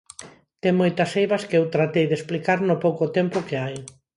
[0.63, 3.75] Ten moitas eivas que eu tratei de explicar no pouco tempo que hai.